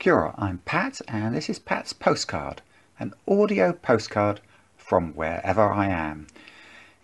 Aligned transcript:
Kia 0.00 0.32
I'm 0.38 0.62
Pat 0.64 1.02
and 1.08 1.34
this 1.34 1.50
is 1.50 1.58
Pat's 1.58 1.92
Postcard, 1.92 2.62
an 2.98 3.12
audio 3.28 3.74
postcard 3.74 4.40
from 4.78 5.12
wherever 5.12 5.70
I 5.70 5.88
am. 5.88 6.26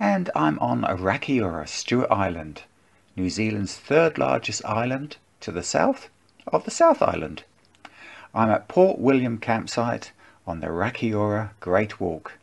And 0.01 0.31
I'm 0.35 0.59
on 0.61 0.81
Rakiura, 0.81 1.69
Stewart 1.69 2.11
Island, 2.11 2.63
New 3.15 3.29
Zealand's 3.29 3.77
third 3.77 4.17
largest 4.17 4.65
island 4.65 5.19
to 5.41 5.53
the 5.53 5.63
south 5.63 6.09
of 6.47 6.65
the 6.65 6.71
South 6.71 7.03
Island. 7.03 7.45
I'm 8.35 8.49
at 8.49 8.67
Port 8.67 8.99
William 8.99 9.37
campsite 9.37 10.13
on 10.47 10.61
the 10.61 10.69
Rakiura 10.69 11.51
Great 11.61 12.01
Walk. 12.01 12.39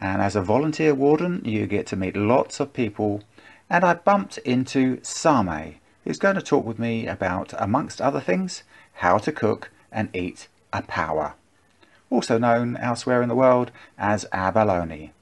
And 0.00 0.20
as 0.20 0.34
a 0.34 0.42
volunteer 0.42 0.96
warden, 0.96 1.42
you 1.44 1.68
get 1.68 1.86
to 1.86 1.96
meet 1.96 2.16
lots 2.16 2.58
of 2.58 2.72
people. 2.72 3.22
And 3.70 3.84
I 3.84 3.94
bumped 3.94 4.38
into 4.38 4.98
Same, 5.04 5.76
who's 6.02 6.18
going 6.18 6.34
to 6.34 6.42
talk 6.42 6.64
with 6.64 6.80
me 6.80 7.06
about, 7.06 7.54
amongst 7.56 8.00
other 8.00 8.20
things, 8.20 8.64
how 8.94 9.18
to 9.18 9.30
cook 9.30 9.70
and 9.96 10.14
eat 10.14 10.46
a 10.72 10.82
paua, 10.82 11.32
also 12.10 12.38
known 12.38 12.76
elsewhere 12.76 13.22
in 13.22 13.28
the 13.28 13.34
world 13.34 13.72
as 13.98 14.26
abalone. 14.30 15.12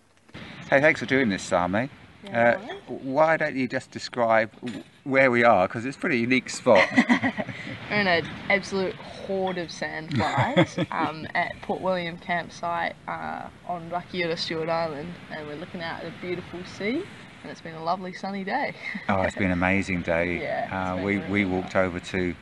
Hey, 0.68 0.80
thanks 0.80 1.00
for 1.00 1.06
doing 1.06 1.30
this, 1.30 1.42
Same. 1.42 1.88
Yeah, 2.24 2.58
uh, 2.68 2.74
why 2.88 3.36
don't 3.36 3.54
you 3.54 3.68
just 3.68 3.90
describe 3.90 4.50
where 5.04 5.30
we 5.30 5.44
are, 5.44 5.68
because 5.68 5.84
it's 5.84 5.96
a 5.96 6.00
pretty 6.00 6.18
unique 6.18 6.50
spot. 6.50 6.86
We're 7.90 8.00
in 8.00 8.06
an 8.08 8.26
absolute 8.50 8.94
horde 8.94 9.58
of 9.58 9.68
sandflies 9.68 10.86
um, 10.90 11.28
at 11.34 11.52
Port 11.62 11.80
William 11.80 12.16
campsite 12.18 12.96
uh, 13.06 13.48
on 13.68 13.88
Rakiura 13.90 14.38
Stewart 14.38 14.68
Island, 14.68 15.12
and 15.30 15.46
we're 15.46 15.56
looking 15.56 15.82
out 15.82 16.02
at 16.02 16.06
a 16.06 16.14
beautiful 16.20 16.60
sea. 16.64 17.04
And 17.42 17.50
it's 17.52 17.60
been 17.60 17.74
a 17.74 17.84
lovely 17.84 18.14
sunny 18.14 18.42
day. 18.42 18.74
oh, 19.10 19.20
it's 19.20 19.36
been 19.36 19.46
an 19.46 19.52
amazing 19.52 20.00
day. 20.00 20.38
Yeah, 20.42 20.94
uh, 20.94 21.04
we, 21.04 21.18
really 21.18 21.30
we 21.30 21.44
walked 21.44 21.76
over 21.76 22.00
to 22.00 22.34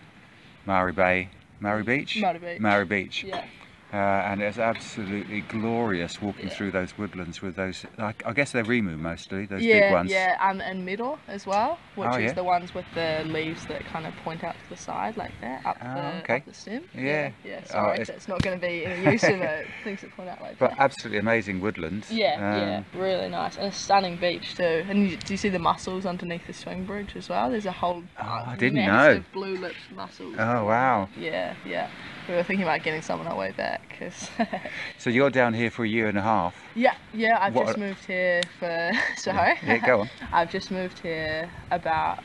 Maori 0.64 0.92
Bay 0.92 1.28
Maori 1.62 1.84
Beach? 1.84 2.20
Maori 2.20 2.38
Beach. 2.40 2.60
Maori 2.60 2.84
Beach. 2.84 3.24
Yeah. 3.24 3.44
Uh, 3.92 3.96
and 3.96 4.40
it's 4.40 4.58
absolutely 4.58 5.42
glorious 5.42 6.22
walking 6.22 6.48
yeah. 6.48 6.54
through 6.54 6.70
those 6.70 6.96
woodlands 6.96 7.42
with 7.42 7.56
those. 7.56 7.84
I, 7.98 8.14
I 8.24 8.32
guess 8.32 8.52
they're 8.52 8.64
rimu 8.64 8.98
mostly, 8.98 9.44
those 9.44 9.62
yeah, 9.62 9.80
big 9.80 9.92
ones. 9.92 10.10
Yeah, 10.10 10.38
um, 10.40 10.62
and 10.62 10.86
middle 10.86 11.18
as 11.28 11.46
well, 11.46 11.78
which 11.94 12.08
oh, 12.10 12.16
is 12.16 12.24
yeah. 12.24 12.32
the 12.32 12.44
ones 12.44 12.72
with 12.74 12.86
the 12.94 13.22
leaves 13.26 13.66
that 13.66 13.84
kind 13.84 14.06
of 14.06 14.14
point 14.24 14.44
out 14.44 14.54
to 14.54 14.70
the 14.70 14.78
side 14.78 15.18
like 15.18 15.32
that, 15.42 15.66
up, 15.66 15.76
oh, 15.82 15.94
the, 15.94 16.22
okay. 16.22 16.36
up 16.36 16.46
the 16.46 16.54
stem. 16.54 16.84
Yeah. 16.94 17.32
Yeah, 17.44 17.60
Oh, 17.64 17.72
sorry, 17.72 17.98
it's... 17.98 18.10
it's 18.10 18.28
not 18.28 18.42
going 18.42 18.58
to 18.58 18.66
be 18.66 18.86
any 18.86 19.12
use 19.12 19.24
of 19.24 19.40
it. 19.40 19.66
Things 19.84 20.00
that 20.00 20.10
point 20.16 20.28
out 20.28 20.40
like 20.40 20.58
but 20.58 20.70
that. 20.70 20.78
But 20.78 20.84
absolutely 20.84 21.18
amazing 21.18 21.60
woodlands. 21.60 22.10
Yeah, 22.10 22.34
um, 22.34 22.40
yeah, 22.40 23.00
really 23.00 23.28
nice, 23.28 23.56
and 23.56 23.66
a 23.66 23.72
stunning 23.72 24.16
beach 24.16 24.54
too. 24.56 24.84
And 24.88 25.10
you, 25.10 25.16
do 25.16 25.34
you 25.34 25.38
see 25.38 25.50
the 25.50 25.58
mussels 25.58 26.06
underneath 26.06 26.46
the 26.46 26.52
swing 26.54 26.84
bridge 26.84 27.14
as 27.14 27.28
well? 27.28 27.50
There's 27.50 27.66
a 27.66 27.72
whole 27.72 28.02
oh, 28.20 28.42
I 28.46 28.56
didn't 28.56 28.76
massive 28.76 29.18
know. 29.18 29.24
blue 29.32 29.56
lipped 29.58 29.76
mussels. 29.94 30.34
Oh 30.38 30.64
wow. 30.64 31.08
Yeah, 31.18 31.54
yeah. 31.66 31.90
We 32.32 32.38
were 32.38 32.44
thinking 32.44 32.62
about 32.62 32.82
getting 32.82 33.02
some 33.02 33.20
on 33.20 33.26
our 33.26 33.36
way 33.36 33.52
back. 33.52 33.94
Cause 33.98 34.30
so 34.98 35.10
you're 35.10 35.28
down 35.28 35.52
here 35.52 35.70
for 35.70 35.84
a 35.84 35.88
year 35.88 36.08
and 36.08 36.16
a 36.16 36.22
half? 36.22 36.56
Yeah, 36.74 36.94
yeah. 37.12 37.36
I've 37.38 37.54
what 37.54 37.66
just 37.66 37.78
moved 37.78 38.06
here 38.06 38.40
for. 38.58 38.90
Sorry. 39.18 39.58
Yeah, 39.62 39.76
go 39.76 40.00
on. 40.00 40.10
I've 40.32 40.50
just 40.50 40.70
moved 40.70 41.00
here 41.00 41.50
about 41.70 42.24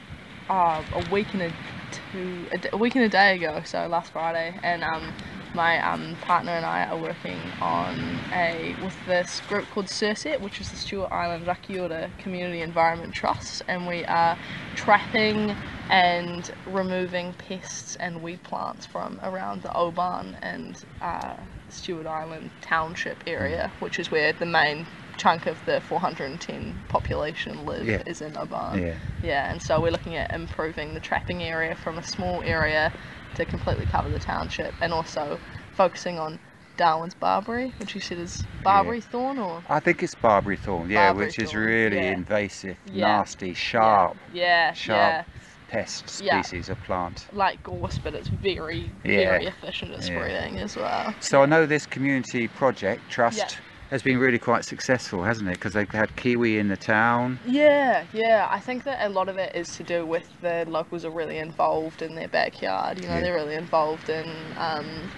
uh, 0.50 0.82
a 0.94 1.12
week 1.12 1.34
and 1.34 1.42
a 1.42 1.54
two 1.92 2.46
a, 2.54 2.76
a 2.76 2.78
week 2.78 2.96
and 2.96 3.04
a 3.04 3.10
day 3.10 3.36
ago. 3.36 3.62
So 3.66 3.86
last 3.88 4.14
Friday, 4.14 4.58
and 4.64 4.82
um, 4.82 5.12
my 5.54 5.78
um, 5.86 6.16
partner 6.22 6.54
and 6.54 6.66
I 6.66 6.86
are 6.86 6.98
working 6.98 7.42
on 7.60 8.00
a 8.32 8.78
with 8.82 8.96
this 9.08 9.42
group 9.42 9.70
called 9.72 9.90
SIRCET, 9.90 10.40
which 10.40 10.62
is 10.62 10.72
the 10.72 10.78
Stewart 10.78 11.12
Island 11.12 11.46
Rakiura 11.46 12.18
Community 12.20 12.62
Environment 12.62 13.14
Trust, 13.14 13.62
and 13.68 13.86
we 13.86 14.06
are 14.06 14.38
trapping 14.74 15.54
and 15.90 16.52
removing 16.66 17.34
pests 17.34 17.96
and 17.98 18.22
weed 18.22 18.44
plants 18.44 18.86
from 18.86 19.20
around 19.24 19.64
the 19.64 19.74
Oban 19.74 20.38
and 20.42 20.84
uh, 21.02 21.36
Stewart 21.70 22.06
Island 22.06 22.50
Township 22.62 23.18
area, 23.26 23.72
which 23.80 24.00
is 24.00 24.12
where 24.12 24.34
the 24.34 24.46
main 24.46 24.86
chunk 25.18 25.48
of 25.48 25.64
the 25.66 25.82
410 25.82 26.78
population 26.90 27.66
live 27.66 27.88
yeah. 27.88 28.04
is 28.06 28.22
in 28.22 28.38
Oban. 28.38 28.82
Yeah. 28.82 28.96
Yeah, 29.24 29.52
and 29.52 29.62
so 29.62 29.82
we're 29.82 29.92
looking 29.92 30.16
at 30.16 30.34
improving 30.34 30.94
the 30.94 31.00
trapping 31.00 31.42
area 31.42 31.76
from 31.76 31.98
a 31.98 32.04
small 32.04 32.42
area 32.44 32.92
to 33.36 33.46
completely 33.46 33.86
cover 33.86 34.10
the 34.10 34.20
township 34.20 34.74
and 34.82 34.94
also 34.94 35.40
focusing 35.74 36.20
on 36.20 36.40
Darwin's 36.76 37.16
barberry, 37.16 37.74
which 37.80 37.96
you 37.96 38.02
said 38.02 38.20
is 38.20 38.44
barberry 38.64 39.00
yeah. 39.00 39.06
thorn 39.06 39.40
or 39.40 39.64
I 39.68 39.80
think 39.80 40.04
it's 40.04 40.14
barberry 40.14 40.58
thorn, 40.58 40.90
yeah, 40.90 41.08
barberry 41.08 41.26
which 41.26 41.40
is 41.40 41.56
really 41.56 41.98
yeah. 41.98 42.12
invasive, 42.12 42.78
Yeah. 42.86 43.08
nasty, 43.08 43.56
sharp, 43.56 44.16
yeah, 44.32 44.74
sharp 44.74 45.26
yeah, 45.68 45.74
pest 45.82 46.22
Yeah. 46.22 46.42
species 46.42 46.70
of 46.70 46.82
plant. 46.84 47.26
like 47.34 47.62
gorse, 47.64 48.00
but 48.04 48.14
it's 48.14 48.30
very, 48.30 48.92
Yeah. 49.04 49.18
very 49.30 49.48
efficient 49.48 49.92
at 49.94 50.00
Yeah. 50.00 50.06
spreading 50.06 50.60
as 50.60 50.76
well. 50.76 51.14
So 51.20 51.42
I 51.42 51.46
know 51.46 51.66
this 51.66 51.86
community 51.86 52.48
project, 52.48 53.10
Trust, 53.10 53.38
Yeah. 53.38 53.48
has 53.90 54.02
been 54.02 54.18
really 54.18 54.40
quite 54.40 54.66
successful, 54.66 55.24
hasn't 55.24 55.48
it? 55.50 55.54
Because 55.54 55.74
they've 55.74 55.90
had 55.90 56.16
kiwi 56.16 56.58
in 56.60 56.68
the 56.68 56.78
town. 56.78 57.40
Yeah, 57.46 58.04
yeah. 58.12 58.48
I 58.50 58.60
think 58.60 58.84
that 58.84 59.06
a 59.06 59.10
lot 59.10 59.30
of 59.30 59.38
it 59.38 59.56
is 59.56 59.76
to 59.78 59.84
do 59.84 60.06
with 60.06 60.30
the 60.42 60.66
locals 60.68 61.06
are 61.06 61.10
really 61.12 61.38
involved 61.38 62.02
in 62.02 62.16
their 62.16 62.28
backyard. 62.28 63.00
You 63.02 63.08
know, 63.08 63.16
Yeah. 63.16 63.22
they're 63.22 63.34
really 63.36 63.56
involved 63.56 64.10
in 64.10 64.30
um, 64.58 65.10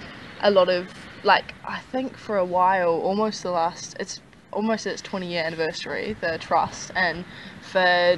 a 0.42 0.52
lot 0.52 0.70
of 0.70 0.94
like. 1.24 1.54
I 1.66 1.80
think 1.80 2.16
for 2.18 2.38
a 2.38 2.46
while, 2.46 2.90
almost 2.92 3.44
the 3.44 3.52
last. 3.52 3.96
It's 4.00 4.22
almost 4.52 4.88
its 4.88 5.02
20 5.02 5.28
year 5.28 5.44
anniversary, 5.44 6.16
the 6.22 6.38
trust, 6.40 6.92
and 6.96 7.26
for 7.62 8.18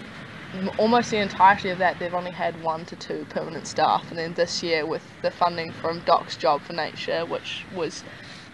almost 0.78 1.12
the 1.12 1.18
entirety 1.18 1.70
of 1.70 1.78
that, 1.80 2.00
they've 2.00 2.14
only 2.14 2.32
had 2.32 2.62
one 2.64 2.86
to 2.86 2.96
two 2.96 3.26
permanent 3.30 3.68
staff. 3.68 4.10
And 4.10 4.20
then 4.20 4.34
this 4.34 4.62
year, 4.64 4.86
with 4.86 5.06
the 5.22 5.32
funding 5.32 5.72
from 5.72 6.02
DOC's 6.02 6.38
Job 6.38 6.62
for 6.62 6.74
Nature, 6.74 7.26
which 7.26 7.66
was 7.70 8.04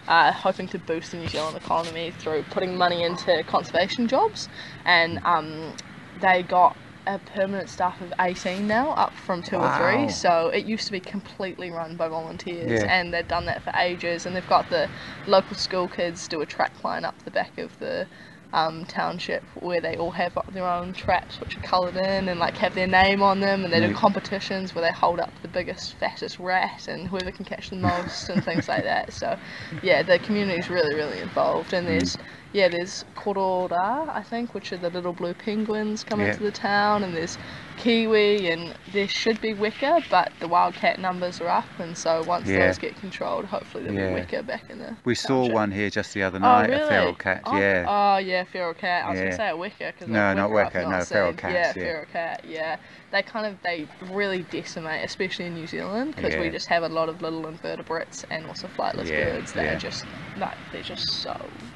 uh, 0.06 0.32
hoping 0.32 0.68
to 0.68 0.78
boost 0.78 1.10
the 1.12 1.18
New 1.18 1.28
Zealand 1.28 1.56
economy 1.56 2.10
through 2.10 2.44
putting 2.44 2.76
money 2.76 3.02
into 3.02 3.42
conservation 3.46 4.06
jobs, 4.06 4.48
and 4.84 5.18
um, 5.24 5.74
they 6.20 6.42
got 6.42 6.76
a 7.06 7.18
permanent 7.18 7.70
staff 7.70 8.00
of 8.02 8.12
18 8.20 8.66
now, 8.66 8.90
up 8.92 9.14
from 9.14 9.42
two 9.42 9.56
or 9.56 9.70
three. 9.78 10.08
So 10.08 10.48
it 10.48 10.66
used 10.66 10.86
to 10.86 10.92
be 10.92 11.00
completely 11.00 11.70
run 11.70 11.96
by 11.96 12.08
volunteers, 12.08 12.82
Yeah. 12.82 12.86
and 12.88 13.12
they've 13.14 13.26
done 13.26 13.46
that 13.46 13.62
for 13.62 13.72
ages. 13.74 14.26
And 14.26 14.36
they've 14.36 14.46
got 14.46 14.68
the 14.68 14.90
local 15.26 15.56
school 15.56 15.88
kids 15.88 16.28
do 16.28 16.40
a 16.42 16.46
track 16.46 16.84
line 16.84 17.04
up 17.06 17.22
the 17.24 17.30
back 17.30 17.56
of 17.58 17.78
the 17.78 18.06
um, 18.52 18.84
township 18.86 19.44
where 19.54 19.80
they 19.80 19.96
all 19.96 20.12
have 20.12 20.36
their 20.52 20.66
own 20.66 20.94
traps 20.94 21.40
which 21.40 21.56
are 21.56 21.60
coloured 21.60 21.96
in 21.96 22.28
and 22.28 22.40
like 22.40 22.56
have 22.56 22.74
their 22.74 22.86
name 22.86 23.22
on 23.22 23.40
them 23.40 23.64
and 23.64 23.72
they 23.72 23.80
do 23.80 23.92
competitions 23.94 24.74
where 24.74 24.82
they 24.82 24.92
hold 24.92 25.20
up 25.20 25.38
the 25.42 25.48
biggest 25.48 25.94
fattest 25.98 26.38
rat 26.38 26.88
and 26.88 27.08
whoever 27.08 27.30
can 27.30 27.44
catch 27.44 27.70
the 27.70 27.76
most 27.76 28.28
and 28.30 28.42
things 28.44 28.68
like 28.68 28.84
that. 28.84 29.12
So 29.12 29.38
yeah 29.82 30.02
the 30.02 30.18
community 30.18 30.58
is 30.58 30.70
really 30.70 30.94
really 30.94 31.20
involved 31.20 31.72
and 31.72 31.86
there's 31.86 32.16
yeah 32.52 32.68
there's 32.68 33.04
korora 33.14 34.08
I 34.08 34.22
think 34.22 34.54
which 34.54 34.72
are 34.72 34.78
the 34.78 34.90
little 34.90 35.12
blue 35.12 35.34
penguins 35.34 36.02
coming 36.04 36.26
Yeah. 36.26 36.32
into 36.32 36.42
the 36.44 36.52
town 36.52 37.02
and 37.04 37.14
there's 37.14 37.36
kiwi 37.76 38.50
and 38.50 38.74
there 38.86 39.08
should 39.08 39.40
be 39.40 39.54
weka 39.54 40.02
but 40.08 40.32
the 40.40 40.48
wildcat 40.48 40.98
numbers 40.98 41.40
are 41.40 41.48
up 41.48 41.78
and 41.78 41.96
so 41.96 42.22
once 42.24 42.48
Yeah. 42.48 42.66
those 42.66 42.78
get 42.78 42.96
controlled 42.96 43.46
hopefully 43.46 43.84
there'll 43.84 43.98
Yeah. 43.98 44.14
be 44.14 44.22
weka 44.22 44.46
back 44.46 44.64
in 44.70 44.78
there. 44.78 44.96
We 45.04 45.14
saw 45.14 45.46
one 45.46 45.70
here 45.70 45.90
just 45.90 46.12
the 46.14 46.22
other 46.22 46.38
Oh, 46.38 46.42
night, 46.42 46.70
really? 46.70 46.82
a 46.82 46.88
feral 46.88 47.14
cat, 47.14 47.42
oh, 47.44 47.56
yeah. 47.56 47.84
Oh, 47.88 48.16
yeah, 48.18 48.44
feral 48.44 48.74
cat. 48.74 49.04
I 49.06 49.10
was 49.10 49.16
Yeah. 49.18 49.22
going 49.22 49.30
to 49.32 49.36
say 49.36 49.48
a 49.50 49.54
weka 49.54 49.92
because 49.92 50.08
No, 50.08 50.34
not 50.34 50.50
weka, 50.50 50.88
no, 50.88 50.98
seen. 50.98 51.06
feral 51.06 51.32
Yeah, 51.32 51.36
cats, 51.36 51.76
yeah. 51.76 51.82
feral 51.84 52.06
cat. 52.06 52.40
Yeah, 52.44 52.76
they 53.10 53.22
kind 53.22 53.46
of 53.46 53.60
they 53.62 53.88
really 54.00 54.42
decimate, 54.42 55.04
especially 55.04 55.46
in 55.46 55.54
New 55.54 55.66
Zealand, 55.66 56.14
because 56.16 56.36
we 56.36 56.50
just 56.50 56.68
have 56.68 56.82
a 56.82 56.88
lot 56.88 57.08
of 57.08 57.22
little 57.22 57.46
invertebrates 57.46 58.24
and 58.30 58.46
also 58.46 58.68
flightless 58.68 59.08
Yeah, 59.08 59.24
birds 59.24 59.52
that 59.52 59.64
yeah. 59.64 59.72
are 59.72 59.76
just 59.76 60.06
like 60.34 60.58
they're 60.70 60.82
just 60.82 61.04
so 61.22 61.67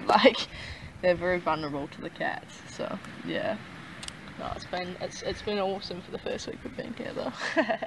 like 0.06 0.46
they're 1.02 1.14
very 1.14 1.38
vulnerable 1.38 1.88
to 1.88 2.00
the 2.00 2.10
cats. 2.10 2.60
So 2.70 2.98
yeah. 3.26 3.56
No, 4.38 4.50
it's 4.56 4.64
been 4.64 4.96
it's 5.00 5.22
it's 5.22 5.42
been 5.42 5.58
awesome 5.58 6.00
for 6.02 6.10
the 6.10 6.18
first 6.18 6.46
week 6.46 6.58
we've 6.64 6.76
been 6.76 6.94
here 6.94 7.12
though. 7.14 7.32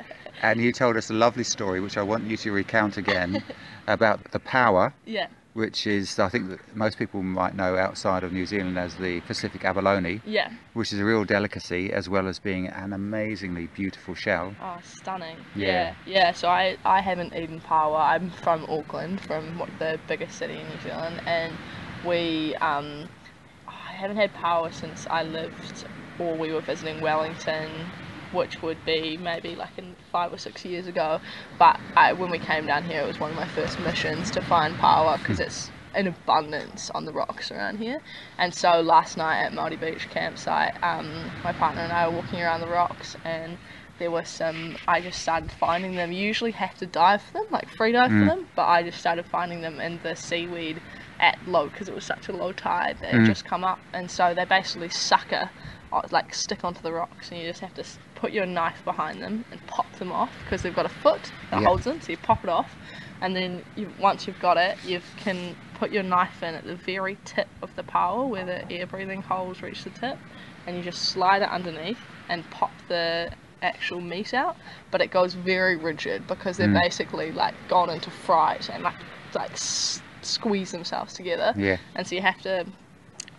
And 0.44 0.62
you 0.62 0.72
told 0.72 0.98
us 0.98 1.10
a 1.10 1.14
lovely 1.14 1.44
story, 1.44 1.80
which 1.80 1.98
I 1.98 2.04
want 2.04 2.26
you 2.26 2.38
to 2.38 2.52
recount 2.52 2.98
again, 2.98 3.44
about 3.88 4.32
the 4.32 4.40
paua. 4.40 4.94
yeah, 5.04 5.30
which 5.58 5.88
is, 5.88 6.20
I 6.20 6.30
think 6.30 6.52
that 6.52 6.60
most 6.76 7.00
people 7.00 7.24
might 7.24 7.56
know 7.56 7.78
outside 7.78 8.24
of 8.24 8.32
New 8.32 8.46
Zealand 8.46 8.78
as 8.78 8.94
the 8.98 9.22
Pacific 9.22 9.66
abalone, 9.66 10.22
yeah. 10.24 10.52
which 10.74 10.94
is 10.94 11.00
a 11.00 11.04
real 11.04 11.26
delicacy, 11.26 11.92
as 11.92 12.08
well 12.08 12.28
as 12.28 12.38
being 12.38 12.68
an 12.68 12.94
amazingly 12.94 13.66
beautiful 13.66 14.14
shell. 14.14 14.54
Oh, 14.62 14.78
stunning. 14.84 15.36
Yeah. 15.56 15.96
Yeah. 16.06 16.14
yeah, 16.14 16.32
So 16.34 16.48
I, 16.48 16.78
I 16.86 17.02
haven't 17.02 17.34
eaten 17.36 17.60
paua. 17.60 18.02
I'm 18.02 18.30
from 18.30 18.68
Auckland, 18.70 19.20
from 19.22 19.58
what, 19.58 19.70
the 19.80 20.00
biggest 20.08 20.38
city 20.38 20.60
in 20.60 20.70
New 20.70 20.80
Zealand, 20.84 21.24
and 21.26 21.52
we 22.04 22.56
um, 22.62 23.10
I 23.68 23.94
haven't 23.94 24.18
had 24.18 24.34
paua 24.34 24.74
since 24.74 25.08
I 25.10 25.24
lived 25.24 25.86
or 26.20 26.38
we 26.38 26.52
were 26.52 26.62
visiting 26.62 27.02
Wellington, 27.02 27.92
which 28.32 28.62
would 28.62 28.84
be 28.86 29.18
maybe 29.18 29.56
like 29.56 29.78
in 29.78 29.96
five 30.12 30.34
or 30.34 30.38
six 30.38 30.66
years 30.66 30.88
ago. 30.88 31.20
But 31.60 31.80
I, 31.96 32.14
when 32.14 32.32
we 32.32 32.40
came 32.40 32.66
down 32.66 32.84
here, 32.86 33.02
it 33.02 33.08
was 33.08 33.20
one 33.20 33.30
of 33.32 33.36
my 33.36 33.46
first 33.46 33.80
missions 33.80 34.32
to 34.32 34.42
find 34.42 34.76
paua 34.78 35.18
because 35.22 35.40
it's 35.40 35.72
in 35.96 36.08
abundance 36.08 36.92
on 36.92 37.06
the 37.06 37.12
rocks 37.12 37.52
around 37.52 37.78
here. 37.78 38.02
And 38.38 38.54
so 38.54 38.82
last 38.82 39.18
night 39.18 39.44
at 39.44 39.54
Maori 39.54 39.78
Beach 39.78 40.10
campsite, 40.10 40.78
um, 40.84 41.32
my 41.44 41.52
partner 41.52 41.82
and 41.82 41.92
I 41.94 42.08
were 42.08 42.16
walking 42.16 42.42
around 42.42 42.62
the 42.62 42.68
rocks 42.68 43.16
and 43.24 43.58
there 43.98 44.12
were 44.12 44.26
some. 44.26 44.78
I 44.88 45.02
just 45.02 45.20
started 45.20 45.52
finding 45.52 45.96
them. 45.96 46.12
You 46.12 46.24
usually 46.24 46.52
have 46.52 46.76
to 46.78 46.86
dive 46.86 47.22
for 47.24 47.34
them, 47.34 47.46
like 47.52 47.68
free 47.68 47.94
dive 47.94 48.12
Mm. 48.12 48.20
for 48.20 48.26
them, 48.36 48.48
but 48.56 48.68
I 48.68 48.84
just 48.84 49.00
started 49.00 49.26
finding 49.26 49.62
them 49.62 49.80
in 49.80 50.00
the 50.04 50.16
seaweed 50.16 50.82
at 51.20 51.38
low 51.46 51.70
because 51.70 51.88
it 51.90 51.96
was 51.96 52.06
such 52.06 52.30
a 52.30 52.36
low 52.36 52.52
tide. 52.54 52.98
They 53.02 53.08
had 53.10 53.24
Mm. 53.24 53.26
just 53.26 53.46
come 53.46 53.64
up, 53.64 53.84
and 53.94 54.10
so 54.12 54.34
they 54.34 54.46
basically 54.46 54.90
sucker, 54.90 55.52
uh, 55.92 56.02
like 56.12 56.34
stick 56.34 56.64
onto 56.64 56.82
the 56.82 56.94
rocks, 56.94 57.32
and 57.32 57.40
you 57.40 57.48
just 57.48 57.62
have 57.62 57.74
to 57.76 57.84
put 58.16 58.32
your 58.32 58.46
knife 58.46 58.84
behind 58.86 59.22
them 59.22 59.46
and 59.52 59.66
pop 59.68 59.96
them 59.98 60.12
off 60.12 60.40
because 60.40 60.62
they've 60.62 60.74
got 60.74 60.86
a 60.86 60.90
foot 60.90 61.32
that 61.50 61.60
Yeah. 61.60 61.64
holds 61.64 61.86
them. 61.86 62.02
So 62.02 62.12
you 62.12 62.18
pop 62.18 62.44
it 62.44 62.50
off, 62.50 62.78
and 63.22 63.36
then 63.36 63.64
you, 63.76 63.94
once 63.98 64.28
you've 64.28 64.40
got 64.40 64.58
it, 64.58 64.80
you 64.84 65.02
can 65.16 65.58
put 65.74 65.92
your 65.92 66.04
knife 66.04 66.44
in 66.44 66.56
at 66.56 66.66
the 66.66 66.76
very 66.76 67.20
tip 67.26 67.50
of 67.62 67.74
the 67.76 67.84
paua 67.84 68.30
where 68.30 68.46
the 68.46 68.72
air 68.72 68.88
breathing 68.88 69.22
holes 69.22 69.62
reach 69.62 69.84
the 69.84 69.92
tip, 69.92 70.18
and 70.66 70.78
you 70.78 70.84
just 70.84 71.10
slide 71.12 71.42
it 71.42 71.50
underneath 71.50 72.08
and 72.30 72.50
pop 72.50 72.82
the 72.88 73.32
actual 73.62 74.02
meat 74.02 74.34
out. 74.34 74.58
But 74.92 75.02
it 75.02 75.12
goes 75.12 75.34
very 75.34 75.76
rigid 75.78 76.28
because 76.28 76.58
they're 76.58 76.68
Mm. 76.68 76.82
basically 76.84 77.32
like 77.32 77.56
gone 77.68 77.90
into 77.90 78.12
fright 78.12 78.70
and 78.70 78.84
like 78.84 79.06
like 79.36 79.58
squeeze 80.28 80.72
themselves 80.72 81.14
together, 81.14 81.56
Yeah. 81.58 81.78
and 81.96 82.06
so 82.08 82.16
you 82.16 82.22
have 82.22 82.42
to 82.42 82.66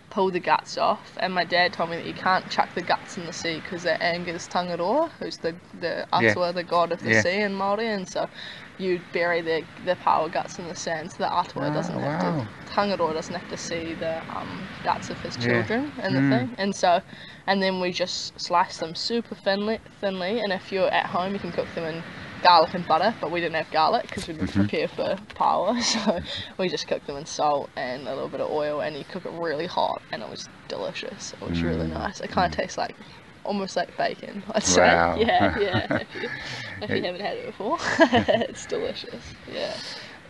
pull 0.09 0.31
the 0.31 0.39
guts 0.39 0.77
off. 0.77 1.17
And 1.21 1.33
my 1.33 1.43
dad 1.43 1.73
told 1.73 1.91
me 1.91 1.97
that 1.97 2.05
you 2.05 2.13
can't 2.15 2.49
chuck 2.49 2.73
the 2.73 2.81
guts 2.81 3.17
in 3.17 3.25
the 3.25 3.33
sea 3.33 3.61
because 3.61 3.83
that 3.83 4.01
angers 4.03 4.47
Tangaroa, 4.47 5.11
who's 5.19 5.37
the 5.37 5.55
the 5.73 6.07
Yeah. 6.17 6.31
Atua, 6.31 6.53
the 6.53 6.63
god 6.63 6.91
of 6.91 7.01
the 7.01 7.11
Yeah. 7.11 7.21
sea 7.23 7.41
in 7.41 7.53
Māori, 7.53 7.85
and 7.95 8.07
so 8.07 8.29
you 8.77 8.99
bury 9.11 9.41
the 9.41 9.65
the 9.83 9.95
paua 9.95 10.31
guts 10.31 10.57
in 10.59 10.67
the 10.67 10.75
sand 10.75 11.11
so 11.11 11.23
the 11.23 11.31
Atua 11.31 11.69
Ah, 11.69 11.71
doesn't 11.71 11.99
have 11.99 12.17
wow. 12.21 12.47
to 12.47 12.47
Tangaroa 12.65 13.13
doesn't 13.13 13.35
have 13.35 13.47
to 13.49 13.57
see 13.57 13.93
the 13.93 14.23
um, 14.29 14.69
guts 14.83 15.09
of 15.09 15.19
his 15.21 15.35
Yeah. 15.35 15.45
children 15.45 15.93
in 16.03 16.13
the 16.15 16.21
Mm. 16.21 16.29
thing. 16.29 16.55
And 16.57 16.75
so 16.75 17.01
and 17.47 17.61
then 17.61 17.79
we 17.79 17.91
just 17.91 18.39
slice 18.39 18.77
them 18.77 18.95
super 18.95 19.35
thinly 19.35 19.79
thinly 19.99 20.39
and 20.39 20.51
if 20.53 20.71
you're 20.71 20.89
at 20.93 21.07
home 21.07 21.33
you 21.33 21.39
can 21.39 21.51
cook 21.51 21.73
them 21.73 21.85
in 21.85 22.03
garlic 22.41 22.73
and 22.73 22.87
butter, 22.87 23.15
but 23.21 23.31
we 23.31 23.39
didn't 23.41 23.55
have 23.55 23.71
garlic 23.71 24.03
because 24.03 24.27
we 24.27 24.33
didn't 24.33 24.53
Mhm. 24.53 24.53
prepare 24.53 24.87
for 24.87 25.17
paua, 25.35 25.81
so 25.93 26.19
we 26.57 26.69
just 26.69 26.87
cooked 26.87 27.07
them 27.07 27.17
in 27.17 27.25
salt 27.25 27.69
and 27.75 28.07
a 28.07 28.13
little 28.13 28.29
bit 28.29 28.41
of 28.41 28.49
oil, 28.51 28.81
and 28.81 28.95
you 28.97 29.03
cook 29.05 29.25
it 29.25 29.31
really 29.31 29.67
hot, 29.67 30.01
and 30.11 30.21
it 30.23 30.29
was 30.29 30.47
delicious. 30.67 31.33
It 31.41 31.41
was 31.47 31.63
really 31.63 31.87
Mm, 31.87 31.93
nice. 31.93 32.19
It 32.21 32.29
kind 32.31 32.51
of 32.51 32.55
tastes 32.57 32.77
like 32.77 32.95
almost 33.43 33.75
like 33.75 33.95
bacon, 33.97 34.43
I'd 34.53 34.63
say. 34.63 35.01
Wow. 35.01 35.15
Yeah, 35.15 35.51
yeah. 35.55 35.87
If 35.99 36.15
you, 36.15 36.29
if 36.81 36.93
you 36.93 37.03
haven't 37.03 37.21
had 37.21 37.37
it 37.37 37.45
before, 37.47 37.77
it's 37.99 38.65
delicious. 38.65 39.33
Yeah. 39.47 39.75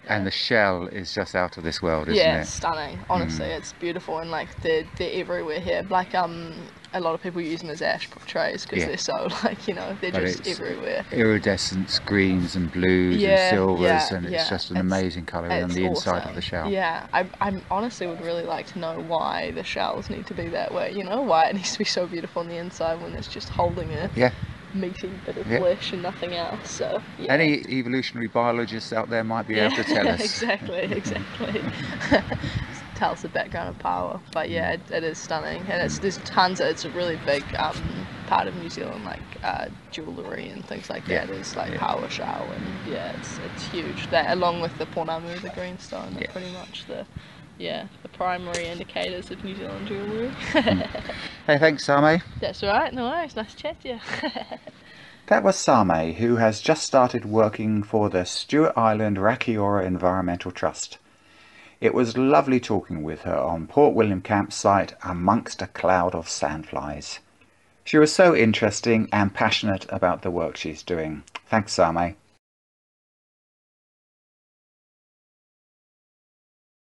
And 0.07 0.25
the 0.25 0.31
shell 0.31 0.87
is 0.87 1.13
just 1.13 1.35
out 1.35 1.57
of 1.57 1.63
this 1.63 1.81
world, 1.81 2.09
isn't 2.09 2.31
yeah, 2.31 2.33
it? 2.33 2.47
it's 2.47 2.49
stunning. 2.49 3.03
Honestly, 3.09 3.47
Mm. 3.47 3.57
it's 3.57 3.73
beautiful, 3.73 4.19
and 4.19 4.31
like 4.31 4.59
they're 4.61 4.83
they're 4.97 5.11
everywhere 5.13 5.59
here. 5.59 5.83
Like 5.89 6.15
um, 6.15 6.69
a 6.93 6.99
lot 6.99 7.13
of 7.13 7.21
people 7.21 7.39
use 7.39 7.61
them 7.61 7.69
as 7.69 7.81
ash 7.81 8.09
trays 8.25 8.65
because 8.65 8.79
Yeah. 8.79 8.87
they're 8.87 8.97
so 8.97 9.27
like 9.43 9.67
you 9.67 9.73
know 9.75 9.95
they're 10.01 10.11
But 10.11 10.21
just 10.21 10.47
everywhere. 10.47 11.05
Iridescent 11.11 11.99
greens 12.05 12.55
and 12.55 12.71
blues 12.71 13.17
Yeah, 13.17 13.29
and 13.49 13.55
silvers, 13.57 13.81
yeah, 13.81 14.13
and 14.15 14.25
it's 14.25 14.33
yeah. 14.33 14.49
just 14.49 14.71
an 14.71 14.77
It's- 14.77 14.91
amazing 14.91 15.25
colour 15.25 15.51
on 15.51 15.69
the 15.69 15.85
inside 15.85 16.23
of 16.27 16.35
the 16.35 16.41
shell. 16.41 16.69
Yeah, 16.69 17.07
I, 17.13 17.29
I 17.41 17.51
honestly 17.69 18.07
would 18.07 18.21
really 18.21 18.43
like 18.43 18.65
to 18.67 18.79
know 18.79 18.99
why 18.99 19.51
the 19.51 19.63
shells 19.63 20.09
need 20.09 20.25
to 20.27 20.33
be 20.33 20.47
that 20.49 20.73
way. 20.73 20.91
You 20.91 21.03
know, 21.03 21.21
why 21.21 21.45
it 21.49 21.55
needs 21.57 21.73
to 21.73 21.77
be 21.79 21.85
so 21.85 22.07
beautiful 22.07 22.41
on 22.41 22.47
the 22.47 22.57
inside 22.57 23.01
when 23.01 23.13
it's 23.13 23.27
just 23.27 23.49
holding 23.49 23.93
a 23.93 24.09
Yeah. 24.15 24.31
meaty 24.73 25.09
bit 25.25 25.37
of 25.37 25.47
Yeah. 25.47 25.59
flesh 25.59 25.93
and 25.93 26.01
nothing 26.01 26.33
else. 26.35 26.69
So 26.71 27.01
yeah. 27.19 27.33
Any 27.33 27.63
evolutionary 27.69 28.27
biologists 28.27 28.93
out 28.93 29.09
there 29.09 29.23
might 29.23 29.47
be 29.47 29.59
able 29.59 29.75
to 29.75 29.83
tell 29.83 30.07
us. 30.15 30.21
exactly, 30.21 30.79
exactly. 30.91 31.63
Tell 32.99 33.13
us 33.13 33.21
the 33.21 33.29
background 33.29 33.69
of 33.69 33.77
paua, 33.79 34.21
but 34.33 34.49
yeah, 34.49 34.71
it, 34.73 34.91
it 34.91 35.05
is 35.05 35.19
stunning, 35.19 35.69
and 35.71 35.81
it's 35.81 35.99
there's 35.99 36.17
tons. 36.17 36.59
Of, 36.59 36.67
it's 36.67 36.83
a 36.85 36.91
really 36.91 37.15
big 37.15 37.55
um, 37.57 38.09
part 38.25 38.47
of 38.47 38.55
New 38.55 38.69
Zealand, 38.69 39.05
like 39.05 39.37
uh, 39.41 39.67
jewellery 39.89 40.49
and 40.49 40.65
things 40.65 40.89
like 40.89 41.07
Yeah, 41.07 41.25
that. 41.25 41.29
Is 41.29 41.55
like 41.55 41.75
yeah. 41.75 41.77
paua 41.77 42.09
shell, 42.09 42.51
and 42.53 42.81
yeah, 42.85 43.11
it's 43.11 43.39
it's 43.39 43.63
huge. 43.63 44.09
That 44.09 44.31
along 44.31 44.61
with 44.61 44.77
the 44.77 44.85
pounamu, 44.87 45.41
the 45.41 45.49
greenstone, 45.49 46.17
Yeah. 46.19 46.27
pretty 46.27 46.49
much 46.49 46.87
the 46.87 47.07
yeah 47.57 47.87
the 48.01 48.09
primary 48.09 48.67
indicators 48.67 49.31
of 49.31 49.43
New 49.45 49.55
Zealand 49.55 49.87
jewellery. 49.87 50.35
Hey, 51.47 51.57
thanks, 51.57 51.85
Same. 51.85 52.21
That's 52.39 52.63
right. 52.63 52.93
No 52.93 53.09
worries. 53.09 53.35
Nice 53.35 53.53
to 53.53 53.61
chat 53.61 53.81
to 53.81 53.89
you. 53.89 53.99
That 55.27 55.43
was 55.43 55.55
Same, 55.57 56.15
who 56.15 56.35
has 56.35 56.59
just 56.59 56.83
started 56.83 57.23
working 57.23 57.83
for 57.83 58.09
the 58.09 58.25
Stewart 58.25 58.73
Island 58.77 59.15
Rakiura 59.15 59.85
Environmental 59.85 60.51
Trust. 60.51 60.97
It 61.81 61.93
was 61.93 62.17
lovely 62.17 62.59
talking 62.59 63.03
with 63.03 63.21
her 63.21 63.37
on 63.37 63.67
Port 63.67 63.95
William 63.95 64.21
campsite 64.21 64.95
amongst 65.01 65.61
a 65.61 65.67
cloud 65.67 66.13
of 66.13 66.27
sandflies. 66.27 67.19
She 67.85 67.97
was 67.97 68.13
so 68.13 68.35
interesting 68.35 69.07
and 69.13 69.33
passionate 69.33 69.85
about 69.87 70.21
the 70.21 70.29
work 70.29 70.57
she's 70.57 70.83
doing. 70.83 71.23
Thanks, 71.47 71.71
Same. 71.71 72.15